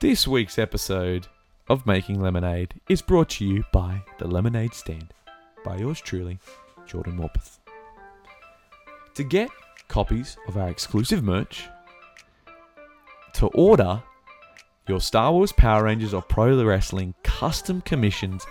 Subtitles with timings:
[0.00, 1.26] This week's episode
[1.68, 5.12] of Making Lemonade is brought to you by The Lemonade Stand
[5.62, 6.38] by yours truly,
[6.86, 7.58] Jordan Morpeth.
[9.12, 9.50] To get
[9.88, 11.68] copies of our exclusive merch,
[13.34, 14.02] to order
[14.88, 18.46] your Star Wars Power Rangers or Pro Wrestling custom commissions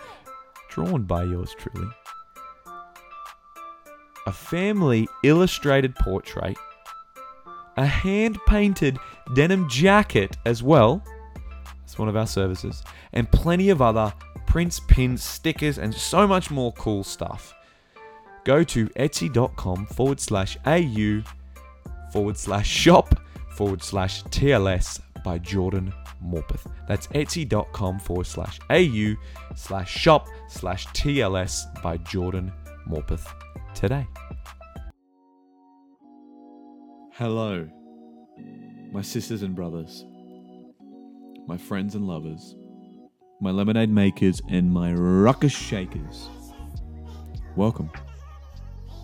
[0.70, 1.90] drawn by yours truly,
[4.28, 6.58] a family illustrated portrait,
[7.76, 9.00] a hand painted
[9.34, 11.04] denim jacket as well.
[11.90, 12.84] It's one of our services,
[13.14, 14.14] and plenty of other
[14.46, 17.56] prints, pins, stickers, and so much more cool stuff.
[18.44, 21.24] Go to etsy.com forward slash au
[22.14, 23.20] forward slash shop
[23.56, 25.92] forward slash TLS by Jordan
[26.24, 26.72] Morpeth.
[26.88, 29.16] That's etsy.com forward slash au
[29.56, 32.54] slash shop slash TLS by Jordan
[32.88, 33.26] Morpeth
[33.74, 34.06] today.
[37.14, 37.68] Hello,
[38.92, 40.06] my sisters and brothers,
[41.50, 42.56] my friends and lovers,
[43.42, 46.30] my lemonade makers, and my ruckus shakers.
[47.56, 47.90] Welcome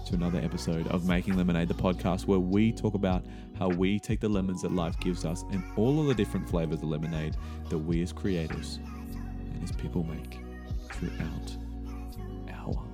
[0.06, 3.25] to another episode of Making Lemonade, the podcast where we talk about
[3.58, 6.84] how we take the lemons that life gives us and all of the different flavors
[6.84, 7.36] of lemonade
[7.69, 8.78] that we as creators
[9.16, 10.38] and as people make
[10.91, 11.58] throughout
[12.53, 12.86] our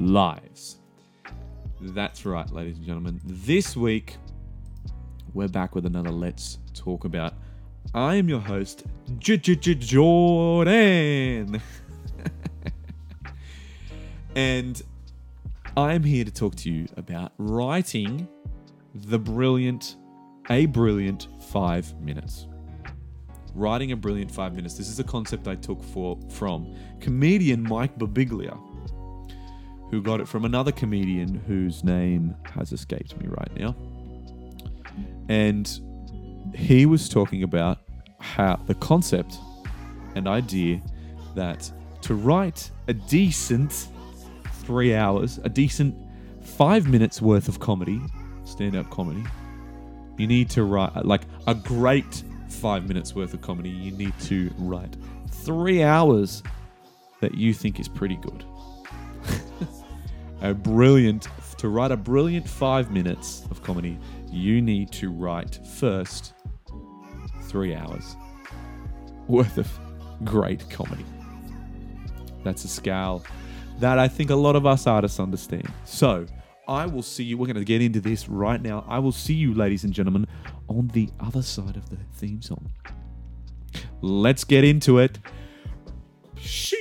[0.00, 0.78] lives.
[1.82, 3.20] That's right, ladies and gentlemen.
[3.26, 4.16] This week,
[5.34, 7.34] we're back with another Let's Talk About.
[7.94, 8.84] I am your host,
[9.18, 9.50] Jordan.
[14.36, 14.82] and
[15.76, 18.28] I'm here to talk to you about writing
[18.94, 19.96] the brilliant,
[20.48, 22.46] a brilliant five minutes.
[23.54, 24.74] Writing a brilliant five minutes.
[24.74, 28.56] This is a concept I took for from comedian Mike Birbiglia,
[29.90, 33.74] who got it from another comedian whose name has escaped me right now.
[35.28, 35.80] And
[36.54, 37.78] he was talking about
[38.18, 39.38] how the concept
[40.14, 40.80] and idea
[41.34, 41.70] that
[42.02, 43.88] to write a decent
[44.52, 45.94] three hours, a decent
[46.42, 48.00] five minutes worth of comedy,
[48.44, 49.24] stand up comedy,
[50.16, 53.70] you need to write like a great five minutes worth of comedy.
[53.70, 54.96] You need to write
[55.30, 56.42] three hours
[57.20, 58.44] that you think is pretty good.
[60.42, 61.28] a brilliant,
[61.58, 63.98] to write a brilliant five minutes of comedy,
[64.30, 66.34] you need to write first
[67.50, 68.16] three hours
[69.26, 69.68] worth of
[70.24, 71.04] great comedy.
[72.44, 73.24] That's a scale
[73.80, 75.68] that I think a lot of us artists understand.
[75.84, 76.26] So
[76.68, 77.36] I will see you.
[77.36, 78.84] We're going to get into this right now.
[78.88, 80.28] I will see you, ladies and gentlemen,
[80.68, 82.70] on the other side of the theme song.
[84.00, 85.18] Let's get into it.
[86.36, 86.76] Sheesh.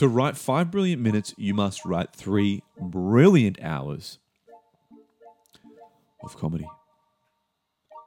[0.00, 4.18] To write five brilliant minutes, you must write three brilliant hours
[6.24, 6.66] of comedy,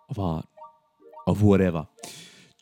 [0.09, 0.47] of art,
[1.27, 1.85] of whatever.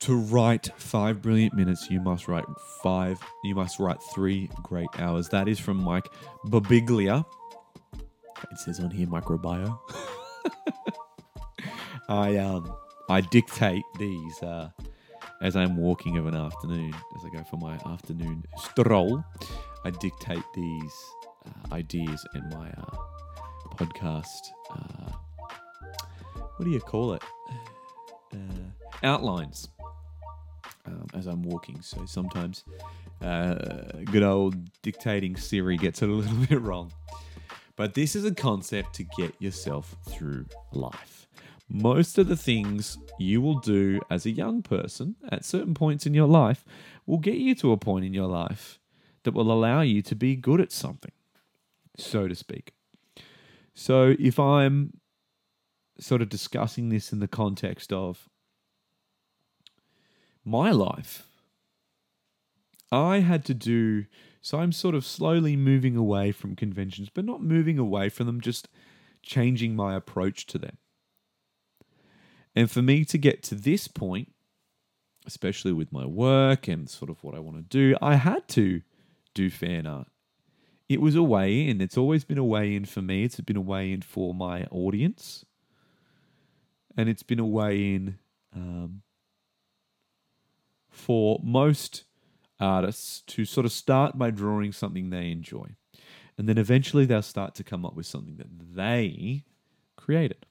[0.01, 2.43] To write five brilliant minutes, you must write
[2.83, 5.29] five, you must write three great hours.
[5.29, 6.09] That is from Mike
[6.47, 7.23] Birbiglia.
[8.51, 9.79] It says on here microbio.
[12.09, 12.75] I um
[13.07, 14.71] I dictate these uh
[15.41, 19.23] as I'm walking of an afternoon, as I go for my afternoon stroll,
[19.83, 20.93] I dictate these
[21.45, 22.97] uh, ideas in my uh,
[23.75, 24.51] podcast.
[24.69, 25.11] Uh,
[26.55, 27.23] what do you call it?
[28.33, 28.37] Uh,
[29.03, 29.69] outlines
[30.85, 31.81] um, as I'm walking.
[31.81, 32.63] So sometimes
[33.21, 33.55] uh,
[34.05, 36.93] good old dictating Siri gets it a little bit wrong.
[37.75, 41.20] But this is a concept to get yourself through life
[41.73, 46.13] most of the things you will do as a young person at certain points in
[46.13, 46.65] your life
[47.05, 48.79] will get you to a point in your life
[49.23, 51.13] that will allow you to be good at something,
[51.97, 52.73] so to speak.
[53.73, 54.99] So if I'm
[55.97, 58.27] sort of discussing this in the context of
[60.43, 61.27] my life,
[62.91, 64.05] I had to do
[64.41, 68.41] so I'm sort of slowly moving away from conventions, but not moving away from them,
[68.41, 68.67] just
[69.21, 70.77] changing my approach to them.
[72.55, 74.33] And for me to get to this point,
[75.25, 78.81] especially with my work and sort of what I want to do, I had to
[79.33, 80.07] do fan art.
[80.89, 81.79] It was a way in.
[81.79, 83.23] It's always been a way in for me.
[83.23, 85.45] It's been a way in for my audience.
[86.97, 88.17] And it's been a way in
[88.53, 89.01] um,
[90.89, 92.03] for most
[92.59, 95.75] artists to sort of start by drawing something they enjoy.
[96.37, 99.45] And then eventually they'll start to come up with something that they
[99.95, 100.45] created.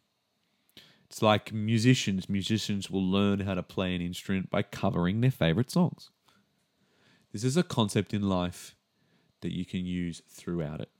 [1.10, 2.28] It's like musicians.
[2.28, 6.10] Musicians will learn how to play an instrument by covering their favorite songs.
[7.32, 8.76] This is a concept in life
[9.40, 10.90] that you can use throughout it.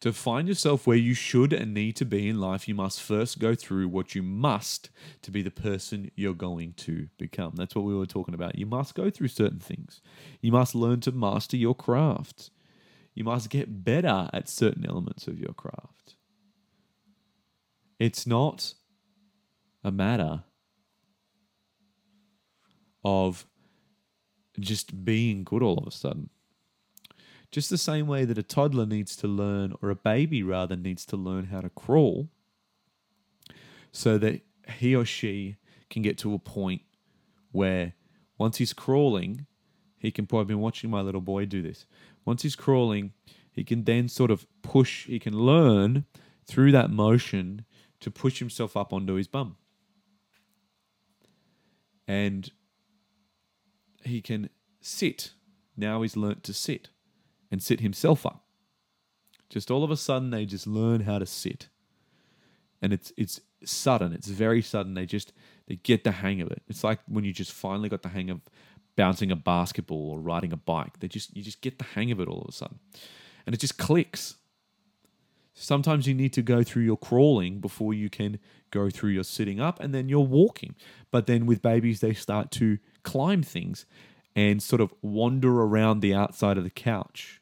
[0.00, 3.38] To find yourself where you should and need to be in life, you must first
[3.38, 4.90] go through what you must
[5.22, 7.54] to be the person you're going to become.
[7.56, 8.58] That's what we were talking about.
[8.58, 10.02] You must go through certain things.
[10.40, 12.50] You must learn to master your craft.
[13.14, 15.99] You must get better at certain elements of your craft.
[18.00, 18.72] It's not
[19.84, 20.44] a matter
[23.04, 23.46] of
[24.58, 26.30] just being good all of a sudden.
[27.52, 31.04] Just the same way that a toddler needs to learn, or a baby rather, needs
[31.06, 32.30] to learn how to crawl
[33.92, 34.40] so that
[34.78, 35.56] he or she
[35.90, 36.80] can get to a point
[37.52, 37.94] where
[38.38, 39.46] once he's crawling,
[39.98, 41.84] he can probably been watching my little boy do this.
[42.24, 43.12] Once he's crawling,
[43.52, 46.06] he can then sort of push, he can learn
[46.46, 47.66] through that motion
[48.00, 49.56] to push himself up onto his bum.
[52.08, 52.50] And
[54.04, 54.50] he can
[54.80, 55.32] sit.
[55.76, 56.88] Now he's learnt to sit
[57.50, 58.44] and sit himself up.
[59.48, 61.68] Just all of a sudden they just learn how to sit.
[62.82, 64.94] And it's it's sudden, it's very sudden.
[64.94, 65.32] They just
[65.66, 66.62] they get the hang of it.
[66.68, 68.40] It's like when you just finally got the hang of
[68.96, 71.00] bouncing a basketball or riding a bike.
[71.00, 72.78] They just you just get the hang of it all of a sudden.
[73.46, 74.36] And it just clicks.
[75.52, 78.38] Sometimes you need to go through your crawling before you can
[78.70, 80.74] go through your sitting up and then you're walking.
[81.10, 83.84] But then with babies, they start to climb things
[84.34, 87.40] and sort of wander around the outside of the couch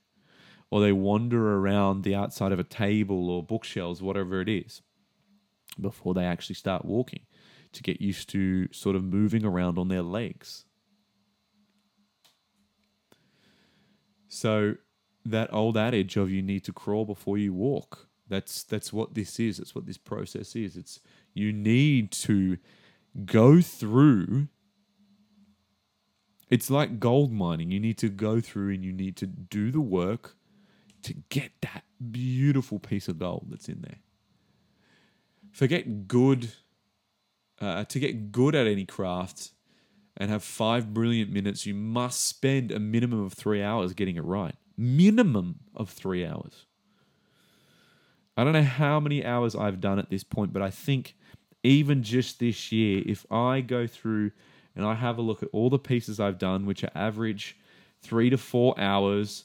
[0.70, 4.82] or they wander around the outside of a table or bookshelves, whatever it is,
[5.80, 7.20] before they actually start walking
[7.72, 10.64] to get used to sort of moving around on their legs.
[14.28, 14.74] So
[15.30, 18.08] that old adage of you need to crawl before you walk.
[18.28, 19.58] That's that's what this is.
[19.58, 20.76] That's what this process is.
[20.76, 21.00] It's
[21.34, 22.58] you need to
[23.24, 24.48] go through
[26.50, 27.70] it's like gold mining.
[27.70, 30.36] You need to go through and you need to do the work
[31.02, 33.98] to get that beautiful piece of gold that's in there.
[35.52, 36.52] Forget good
[37.60, 39.50] uh, to get good at any craft
[40.16, 44.24] and have five brilliant minutes, you must spend a minimum of three hours getting it
[44.24, 46.66] right minimum of three hours.
[48.36, 51.16] I don't know how many hours I've done at this point, but I think
[51.64, 54.30] even just this year, if I go through
[54.76, 57.56] and I have a look at all the pieces I've done, which are average
[58.00, 59.44] three to four hours,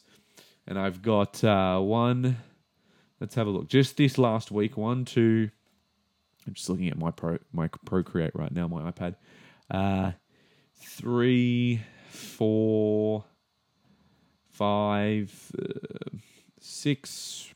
[0.68, 2.38] and I've got uh, one.
[3.20, 3.68] Let's have a look.
[3.68, 5.50] Just this last week, one, two.
[6.46, 9.16] I'm just looking at my pro my Procreate right now, my iPad.
[9.72, 10.12] Uh,
[10.76, 13.26] three, four,
[14.54, 16.18] five, uh,
[16.60, 17.50] six.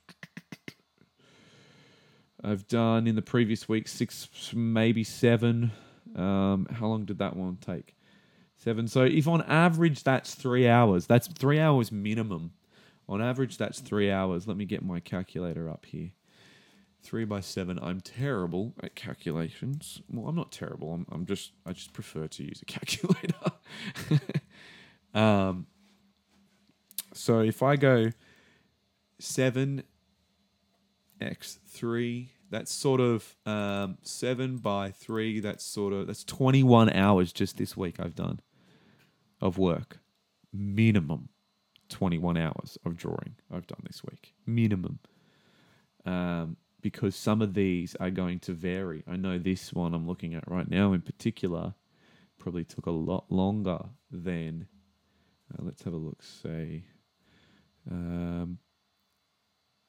[2.44, 5.72] I've done in the previous week six, maybe seven.
[6.16, 7.96] Um, how long did that one take?
[8.58, 8.88] Seven.
[8.88, 12.52] So if on average that's three hours, that's three hours minimum.
[13.08, 14.48] On average, that's three hours.
[14.48, 16.12] Let me get my calculator up here.
[17.04, 17.80] Three by seven.
[17.82, 20.02] I'm terrible at calculations.
[20.12, 20.94] Well, I'm not terrible.
[20.94, 23.52] I'm, I'm just I just prefer to use a calculator.
[25.14, 25.68] um,
[27.18, 28.12] so if I go
[29.20, 29.84] seven
[31.20, 35.40] x three, that's sort of um, seven by three.
[35.40, 38.40] That's sort of that's twenty one hours just this week I've done
[39.42, 40.00] of work,
[40.54, 41.30] minimum
[41.90, 45.00] twenty one hours of drawing I've done this week, minimum.
[46.06, 49.04] Um, because some of these are going to vary.
[49.08, 51.74] I know this one I'm looking at right now in particular
[52.38, 53.80] probably took a lot longer
[54.12, 54.68] than.
[55.52, 56.22] Uh, let's have a look.
[56.22, 56.84] Say
[57.90, 58.58] um,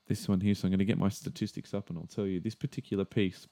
[0.07, 0.55] this one here.
[0.55, 3.47] So I'm going to get my statistics up and I'll tell you this particular piece.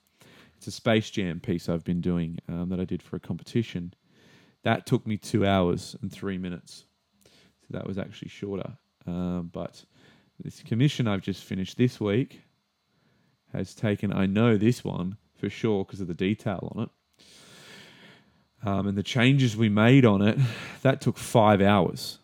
[0.56, 3.92] It's a Space Jam piece I've been doing um, that I did for a competition.
[4.62, 6.84] That took me two hours and three minutes.
[7.24, 8.72] So that was actually shorter.
[9.06, 9.84] Um, but
[10.42, 12.40] this commission I've just finished this week
[13.52, 16.88] has taken, I know this one for sure because of the detail on it.
[18.66, 20.38] Um, and the changes we made on it,
[20.82, 22.18] that took five hours.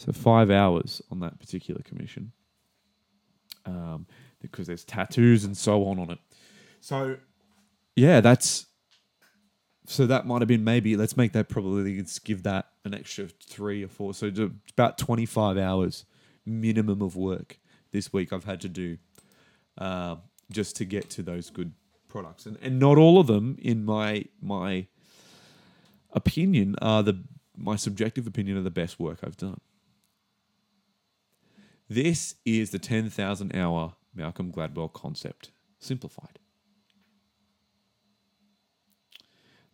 [0.00, 2.32] So five hours on that particular commission,
[3.66, 4.06] um,
[4.40, 6.18] because there's tattoos and so on on it.
[6.80, 7.18] So
[7.96, 8.64] yeah, that's
[9.84, 13.28] so that might have been maybe let's make that probably let's give that an extra
[13.46, 14.14] three or four.
[14.14, 14.30] So
[14.72, 16.06] about twenty five hours
[16.46, 17.58] minimum of work
[17.92, 18.96] this week I've had to do
[19.76, 20.16] uh,
[20.50, 21.74] just to get to those good
[22.08, 24.86] products, and and not all of them in my my
[26.14, 27.22] opinion, are the
[27.54, 29.60] my subjective opinion are the best work I've done.
[31.90, 36.38] This is the 10,000 hour Malcolm Gladwell concept simplified.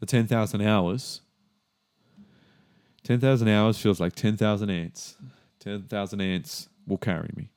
[0.00, 1.20] The 10,000 hours
[3.04, 5.16] 10,000 hours feels like 10,000 ants.
[5.60, 7.50] 10,000 ants will carry me.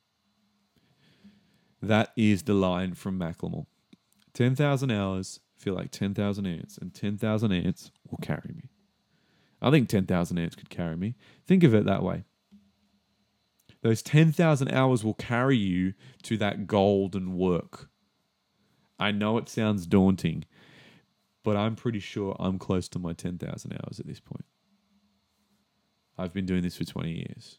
[1.82, 3.66] That is the line from Macklemore.
[4.34, 8.70] 10,000 hours feel like 10,000 ants, and 10,000 ants will carry me.
[9.60, 11.16] I think 10,000 ants could carry me.
[11.46, 12.24] Think of it that way.
[13.82, 15.94] Those 10,000 hours will carry you
[16.24, 17.88] to that golden work.
[18.98, 20.44] I know it sounds daunting,
[21.42, 24.44] but I'm pretty sure I'm close to my 10,000 hours at this point.
[26.18, 27.58] I've been doing this for 20 years.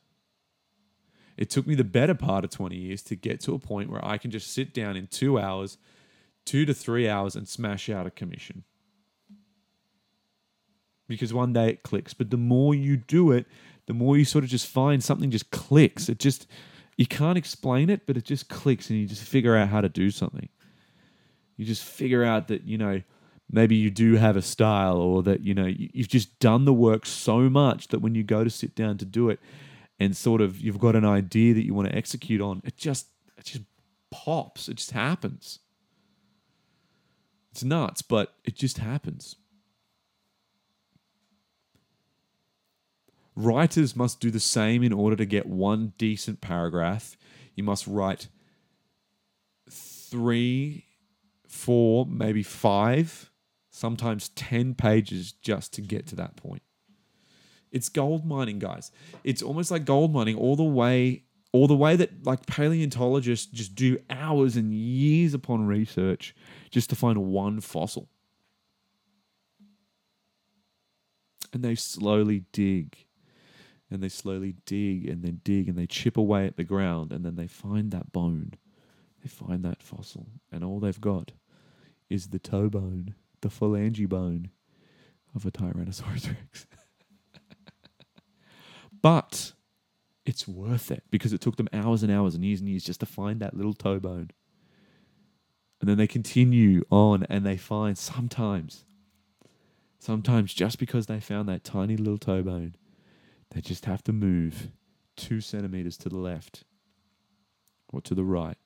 [1.35, 4.05] It took me the better part of 20 years to get to a point where
[4.05, 5.79] I can just sit down in two hours,
[6.45, 8.63] two to three hours, and smash out a commission.
[11.07, 12.13] Because one day it clicks.
[12.13, 13.47] But the more you do it,
[13.91, 16.07] the more you sort of just find something just clicks.
[16.07, 16.47] It just,
[16.95, 19.89] you can't explain it, but it just clicks and you just figure out how to
[19.89, 20.47] do something.
[21.57, 23.01] You just figure out that, you know,
[23.51, 27.05] maybe you do have a style or that you know you've just done the work
[27.05, 29.41] so much that when you go to sit down to do it
[29.99, 33.07] and sort of you've got an idea that you want to execute on it just
[33.37, 33.63] it just
[34.09, 35.59] pops it just happens
[37.51, 39.35] it's nuts but it just happens
[43.35, 47.17] writers must do the same in order to get one decent paragraph
[47.55, 48.27] you must write
[49.69, 50.85] three
[51.47, 53.31] four maybe five
[53.71, 56.61] sometimes 10 pages just to get to that point.
[57.71, 58.91] It's gold mining, guys.
[59.23, 61.23] It's almost like gold mining all the way
[61.53, 66.33] all the way that like paleontologists just do hours and years upon research
[66.69, 68.07] just to find one fossil.
[71.51, 72.95] And they slowly dig
[73.91, 77.25] and they slowly dig and then dig and they chip away at the ground and
[77.25, 78.53] then they find that bone.
[79.21, 81.31] They find that fossil and all they've got
[82.09, 84.49] is the toe bone the phalange bone
[85.35, 86.67] of a Tyrannosaurus Rex.
[89.01, 89.53] but
[90.25, 92.99] it's worth it because it took them hours and hours and years and years just
[92.99, 94.29] to find that little toe bone.
[95.79, 98.85] And then they continue on and they find sometimes,
[99.97, 102.75] sometimes just because they found that tiny little toe bone,
[103.51, 104.69] they just have to move
[105.15, 106.63] two centimeters to the left
[107.91, 108.57] or to the right.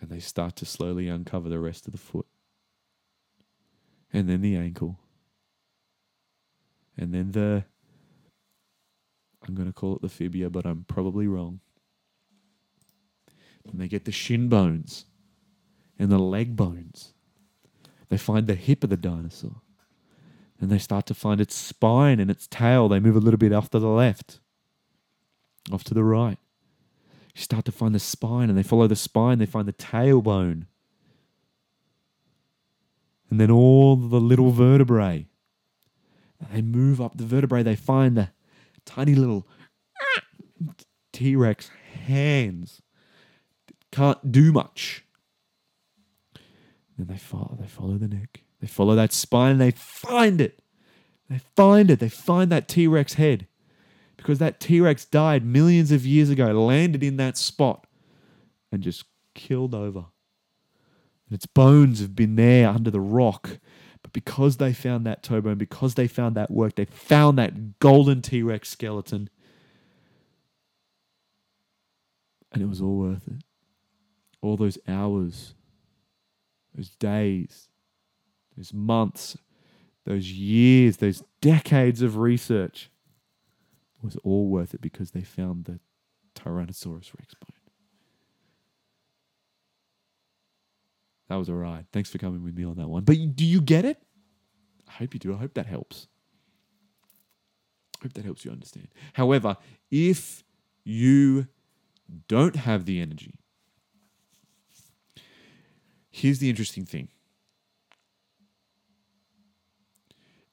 [0.00, 2.26] And they start to slowly uncover the rest of the foot
[4.12, 4.98] and then the ankle,
[6.96, 7.64] and then the.
[9.46, 11.60] I'm going to call it the fibia, but I'm probably wrong.
[13.70, 15.06] And they get the shin bones
[15.98, 17.14] and the leg bones.
[18.08, 19.62] They find the hip of the dinosaur.
[20.60, 22.88] And they start to find its spine and its tail.
[22.88, 24.40] They move a little bit off to the left,
[25.70, 26.38] off to the right.
[27.34, 29.38] You start to find the spine, and they follow the spine.
[29.38, 30.66] They find the tailbone
[33.30, 35.26] and then all the little vertebrae.
[36.52, 38.30] They move up the vertebrae, they find the
[38.84, 39.46] tiny little
[41.12, 41.70] T Rex
[42.06, 42.80] hands.
[43.90, 45.04] Can't do much.
[46.96, 48.42] Then they follow, they follow the neck.
[48.60, 50.60] They follow that spine, and they find it.
[51.30, 52.00] They find it.
[52.00, 53.46] They find that T Rex head.
[54.16, 57.86] Because that T Rex died millions of years ago, landed in that spot,
[58.72, 60.06] and just killed over
[61.28, 63.58] and its bones have been there under the rock.
[64.02, 67.78] But because they found that toe bone, because they found that work, they found that
[67.78, 69.28] golden T Rex skeleton.
[72.52, 73.44] And it was all worth it.
[74.40, 75.54] All those hours,
[76.74, 77.68] those days,
[78.58, 79.38] those months,
[80.04, 82.90] those years, those decades of research
[84.02, 85.78] was all worth it because they found the
[86.34, 87.52] Tyrannosaurus Rex bone.
[91.28, 91.86] That was a ride.
[91.92, 93.04] Thanks for coming with me on that one.
[93.04, 94.02] But do you get it?
[94.88, 95.34] I hope you do.
[95.34, 96.08] I hope that helps.
[98.00, 98.88] I hope that helps you understand.
[99.12, 99.56] However,
[99.90, 100.42] if
[100.84, 101.46] you
[102.26, 103.38] don't have the energy,
[106.10, 107.08] here's the interesting thing.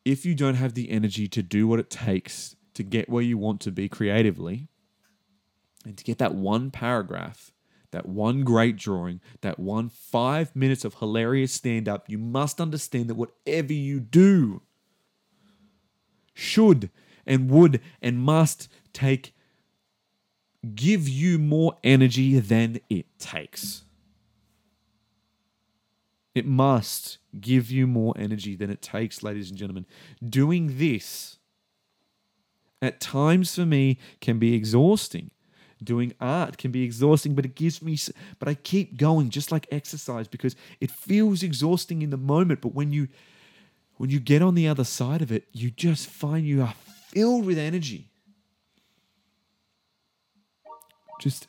[0.06, 3.38] If you don't have the energy to do what it takes to get where you
[3.38, 4.70] want to be creatively,
[5.84, 7.52] and to get that one paragraph
[7.96, 13.10] that one great drawing, that one five minutes of hilarious stand up, you must understand
[13.10, 14.62] that whatever you do
[16.34, 16.90] should
[17.26, 19.34] and would and must take
[20.76, 23.86] give you more energy than it takes.
[26.36, 29.86] It must give you more energy than it takes, ladies and gentlemen.
[30.24, 31.38] Doing this
[32.82, 35.32] at times for me can be exhausting.
[35.84, 37.98] Doing art can be exhausting, but it gives me,
[38.38, 42.62] but I keep going just like exercise because it feels exhausting in the moment.
[42.62, 43.08] But when you,
[43.96, 46.74] when you get on the other side of it, you just find you are
[47.10, 48.10] filled with energy.
[51.20, 51.48] Just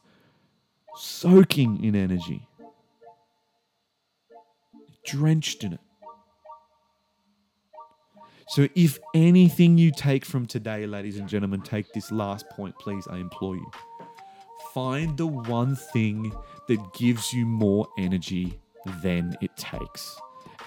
[0.96, 2.46] soaking in energy,
[5.06, 5.80] drenched in it.
[8.48, 13.06] So, if anything you take from today, ladies and gentlemen, take this last point, please,
[13.10, 13.70] I implore you.
[14.72, 16.32] Find the one thing
[16.68, 18.58] that gives you more energy
[19.02, 20.16] than it takes.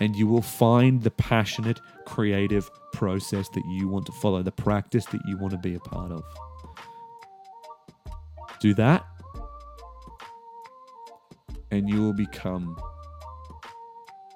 [0.01, 5.05] And you will find the passionate, creative process that you want to follow, the practice
[5.05, 6.23] that you want to be a part of.
[8.59, 9.05] Do that,
[11.71, 12.77] and you will become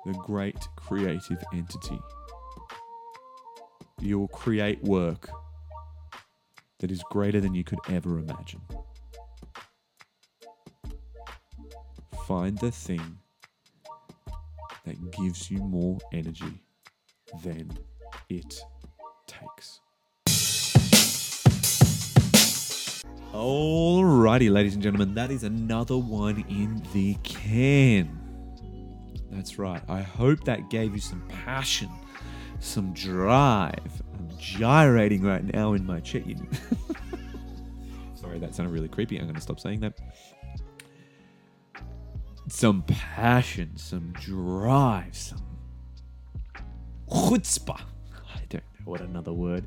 [0.06, 2.00] the great creative entity
[4.04, 5.30] you will create work
[6.80, 8.62] that is greater than you could ever imagine.
[12.28, 13.20] Find the thing
[14.86, 16.62] that gives you more energy
[17.44, 17.78] than
[18.30, 18.62] it
[19.28, 19.80] takes.
[23.34, 28.23] Alrighty, ladies and gentlemen, that is another one in the can.
[29.34, 29.82] That's right.
[29.90, 31.90] I hope that gave you some passion
[32.64, 34.02] some drive.
[34.14, 36.24] I'm gyrating right now in my chair.
[38.16, 39.18] Sorry, that sounded really creepy.
[39.18, 39.94] I'm going to stop saying that.
[42.48, 45.42] Some passion, some drive, some
[47.10, 47.82] chutzpah.
[48.34, 49.66] I don't know what another word.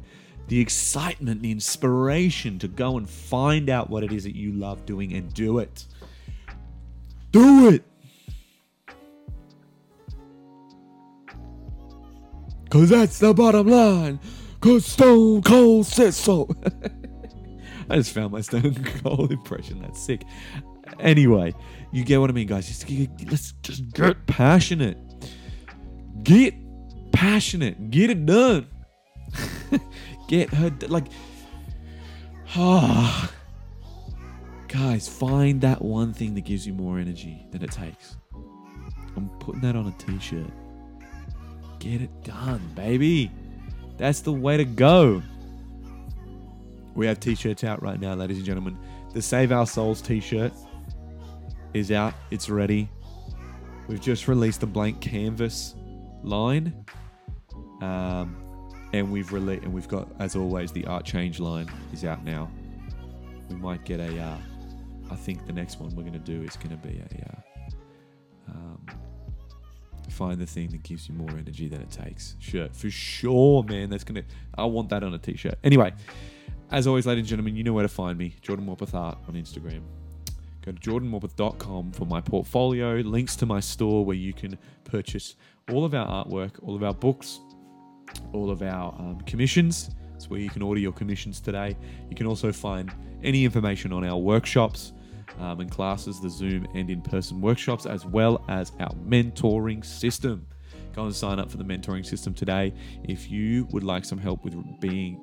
[0.48, 4.86] The excitement, the inspiration to go and find out what it is that you love
[4.86, 5.86] doing and do it.
[7.32, 7.84] Do it!
[12.76, 14.20] Cause that's the bottom line.
[14.60, 16.46] Cause Stone Cold says so.
[17.88, 19.80] I just found my Stone Cold impression.
[19.80, 20.24] That's sick.
[21.00, 21.54] Anyway,
[21.90, 22.68] you get what I mean, guys.
[22.68, 22.86] Just,
[23.30, 24.98] let's just get passionate.
[26.22, 26.52] Get
[27.12, 27.90] passionate.
[27.90, 28.66] Get it done.
[30.28, 31.06] get her like.
[32.56, 33.32] Ah.
[34.68, 38.18] guys, find that one thing that gives you more energy than it takes.
[39.16, 40.52] I'm putting that on a t-shirt.
[41.78, 43.30] Get it done, baby.
[43.96, 45.22] That's the way to go.
[46.94, 48.78] We have t shirts out right now, ladies and gentlemen.
[49.12, 50.52] The Save Our Souls t shirt
[51.74, 52.88] is out, it's ready.
[53.86, 55.74] We've just released the blank canvas
[56.22, 56.84] line.
[57.82, 58.36] Um,
[58.92, 62.50] and we've released, and we've got, as always, the art change line is out now.
[63.50, 64.18] We might get a.
[64.18, 64.38] Uh,
[65.10, 67.32] I think the next one we're going to do is going to be a.
[68.50, 68.56] Uh,
[70.16, 72.36] find the thing that gives you more energy than it takes.
[72.38, 73.90] Shirt for sure, man.
[73.90, 74.24] That's gonna.
[74.56, 75.58] I want that on a t-shirt.
[75.62, 75.92] Anyway,
[76.70, 78.34] as always, ladies and gentlemen, you know where to find me.
[78.40, 79.82] Jordan Morpeth Art on Instagram.
[80.62, 85.36] Go to jordanmorpeth.com for my portfolio, links to my store where you can purchase
[85.70, 87.38] all of our artwork, all of our books,
[88.32, 89.90] all of our um, commissions.
[90.16, 91.76] It's where you can order your commissions today.
[92.10, 94.92] You can also find any information on our workshops
[95.38, 100.46] um, and classes, the Zoom and in person workshops, as well as our mentoring system.
[100.94, 102.72] Go and sign up for the mentoring system today
[103.04, 105.20] if you would like some help with being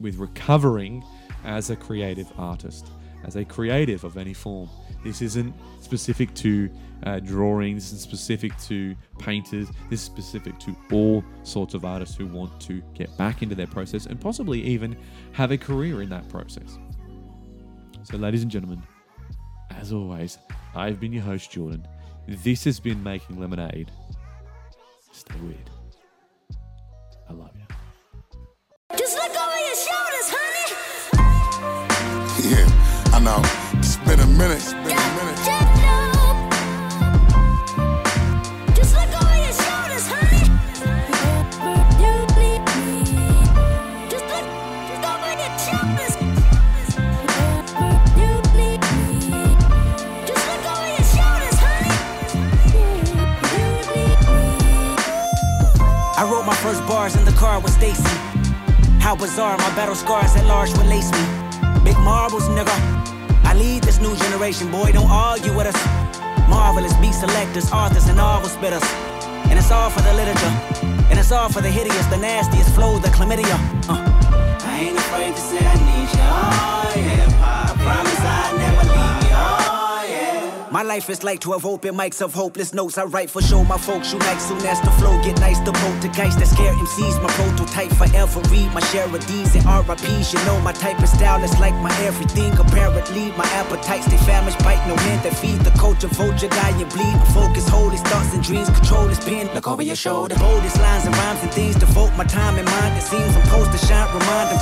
[0.00, 1.04] with recovering
[1.44, 2.86] as a creative artist,
[3.24, 4.68] as a creative of any form.
[5.04, 6.70] This isn't specific to
[7.04, 12.16] uh, drawing, this is specific to painters, this is specific to all sorts of artists
[12.16, 14.96] who want to get back into their process and possibly even
[15.32, 16.78] have a career in that process.
[18.04, 18.82] So, ladies and gentlemen,
[19.78, 20.38] as always,
[20.74, 21.86] I've been your host, Jordan.
[22.26, 23.90] This has been Making Lemonade.
[25.12, 25.70] Stay weird.
[27.28, 27.62] I love you.
[28.96, 30.66] Just look over your shoulders, honey.
[32.50, 32.66] Yeah,
[33.14, 33.40] I know.
[33.78, 34.56] It's been a minute.
[34.56, 34.77] It's been a minute.
[57.38, 58.02] Car with Stacy.
[58.98, 61.22] How bizarre, my battle scars at large lace me.
[61.84, 62.74] Big marbles, nigga.
[63.44, 65.78] I lead this new generation, boy, don't argue with us.
[66.48, 68.82] Marvelous beat selectors, authors, and novel spitters.
[69.48, 70.54] And it's all for the literature.
[71.10, 73.56] And it's all for the hideous, the nastiest flow, the chlamydia.
[73.88, 74.02] Uh.
[74.70, 77.70] I ain't afraid to say I need you, oh yeah.
[77.70, 79.27] I promise I never leave you.
[80.78, 82.98] My life is like 12 open mics of hopeless notes.
[82.98, 85.58] I write for show my folks unite soon as the flow get nice.
[85.58, 88.38] The poltergeist that scare MCs, my prototype forever.
[88.46, 90.32] Read my share of D's and RIPs.
[90.32, 92.52] You know my type of style is like my everything.
[92.56, 96.06] Apparently, my appetites they famished, bite no hand that feed the culture.
[96.06, 97.10] Vulture, die and bleed.
[97.10, 99.50] My focus, hold his thoughts and dreams, control his pen.
[99.56, 100.36] Look over your shoulder.
[100.38, 102.96] Boldest lines and rhymes and things devote my time and mind.
[102.96, 104.54] It seems I'm supposed to shine, remind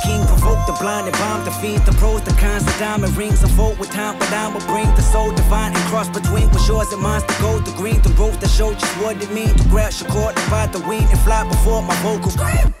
[0.79, 3.43] them king, provoke the blind and bomb the the pros, the cons, the diamond rings.
[3.43, 6.91] Unfold with time, but I will bring the soul divine and cross between what's yours
[6.93, 9.67] and mine's the gold, the green, the rose that show just what it means to
[9.69, 12.33] grab your cord, divide the wind and fly before my vocals.
[12.33, 12.73] Scream!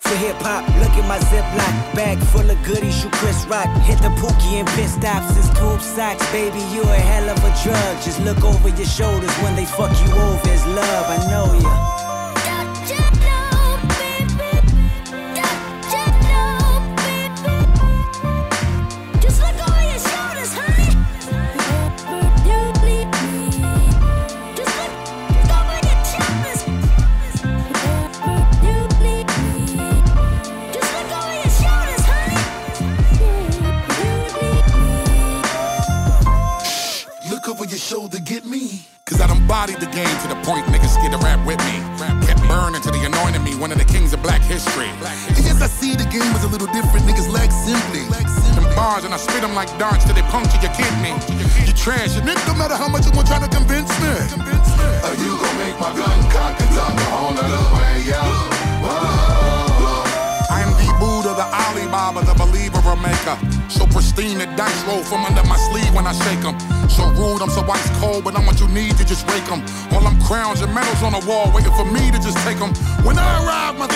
[0.00, 3.04] For hip hop, look at my ziploc bag full of goodies.
[3.04, 5.36] You Chris Rock, hit the pookie and pit stops.
[5.36, 6.60] It's tube socks, baby.
[6.72, 7.92] You a hell of a drug.
[8.02, 10.48] Just look over your shoulders when they fuck you over.
[10.48, 11.97] It's love, I know ya.
[51.88, 54.12] Trash, and nigga, no matter how much you want trying to convince me.
[55.08, 58.58] Are you gon' make my gun cock and talk a whole nother way out?
[60.78, 63.36] the Buddha, the Alibaba, the believer or maker.
[63.68, 66.58] So pristine, the dice roll from under my sleeve when I shake them.
[66.88, 69.62] So rude, I'm so ice cold, but I'm what you need to just rake them.
[69.92, 72.72] All them crowns and medals on the wall, waiting for me to just take them.
[73.06, 73.88] When I arrive, my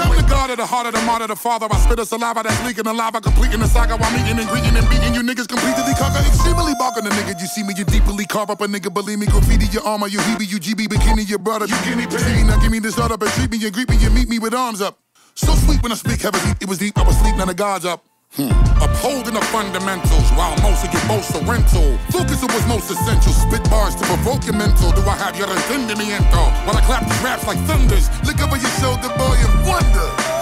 [0.00, 1.66] I'm the god of the heart of the martyr, the father.
[1.70, 4.76] I spit a saliva that's leaking the lava, completing the saga while meeting and greeting
[4.76, 6.22] and beating you niggas completely conquer.
[6.26, 7.38] Extremely balking the nigga.
[7.40, 8.92] You see me, you deeply carve up a nigga.
[8.92, 11.66] Believe me, graffiti your armor, you heebie, you GB, bikini, your brother.
[11.66, 12.46] You guinea pig.
[12.46, 14.54] Now give me this up and treat me and greet me and meet me with
[14.54, 14.98] arms up.
[15.34, 17.84] So sweet when I speak, heavy, it was deep, I was sleep, now the gods
[17.84, 18.04] up.
[18.38, 18.54] Hmm.
[18.80, 21.98] Upholding the fundamentals while most of get most are rental.
[22.14, 23.32] Focus on what's most essential.
[23.32, 24.92] Spit bars to provoke your mental.
[24.92, 26.46] Do I have your entendimiento?
[26.64, 28.06] While I clap these raps like thunders.
[28.22, 30.37] Look over your shoulder, boy, and wonder.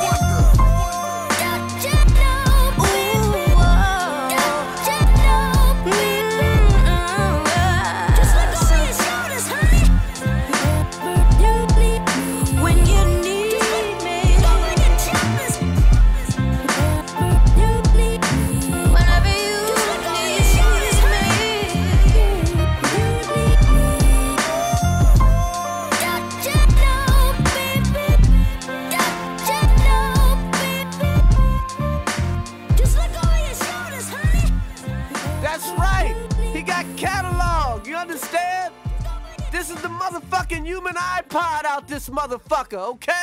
[42.77, 43.16] Okay?